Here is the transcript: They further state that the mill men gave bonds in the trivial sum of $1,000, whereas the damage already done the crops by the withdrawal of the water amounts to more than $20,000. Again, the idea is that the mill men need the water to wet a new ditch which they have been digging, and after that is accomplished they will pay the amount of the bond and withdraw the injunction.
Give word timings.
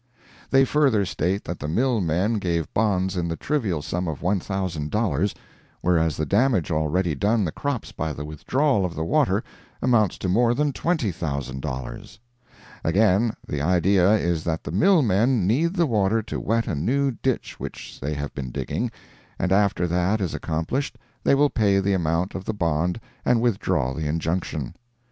They 0.49 0.65
further 0.65 1.05
state 1.05 1.43
that 1.43 1.59
the 1.59 1.67
mill 1.67 2.01
men 2.01 2.39
gave 2.39 2.73
bonds 2.73 3.15
in 3.15 3.27
the 3.27 3.35
trivial 3.35 3.83
sum 3.83 4.07
of 4.07 4.21
$1,000, 4.21 5.35
whereas 5.81 6.17
the 6.17 6.25
damage 6.25 6.71
already 6.71 7.13
done 7.13 7.45
the 7.45 7.51
crops 7.51 7.91
by 7.91 8.11
the 8.11 8.25
withdrawal 8.25 8.83
of 8.83 8.95
the 8.95 9.03
water 9.03 9.43
amounts 9.79 10.17
to 10.17 10.27
more 10.27 10.55
than 10.55 10.73
$20,000. 10.73 12.17
Again, 12.83 13.33
the 13.47 13.61
idea 13.61 14.13
is 14.13 14.43
that 14.43 14.63
the 14.63 14.71
mill 14.71 15.03
men 15.03 15.45
need 15.45 15.75
the 15.75 15.85
water 15.85 16.23
to 16.23 16.39
wet 16.39 16.65
a 16.65 16.73
new 16.73 17.11
ditch 17.11 17.59
which 17.59 17.99
they 17.99 18.15
have 18.15 18.33
been 18.33 18.49
digging, 18.49 18.89
and 19.37 19.51
after 19.51 19.85
that 19.85 20.19
is 20.19 20.33
accomplished 20.33 20.97
they 21.23 21.35
will 21.35 21.51
pay 21.51 21.79
the 21.79 21.93
amount 21.93 22.33
of 22.33 22.43
the 22.45 22.55
bond 22.55 22.99
and 23.23 23.39
withdraw 23.39 23.93
the 23.93 24.07
injunction. 24.07 24.73